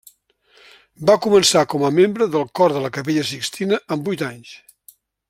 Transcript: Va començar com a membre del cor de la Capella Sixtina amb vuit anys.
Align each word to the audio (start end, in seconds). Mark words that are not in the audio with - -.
Va 1.09 1.17
començar 1.25 1.63
com 1.75 1.85
a 1.89 1.93
membre 1.99 2.29
del 2.37 2.47
cor 2.61 2.75
de 2.79 2.81
la 2.87 2.93
Capella 2.97 3.29
Sixtina 3.33 3.81
amb 3.97 4.09
vuit 4.09 4.29
anys. 4.31 4.57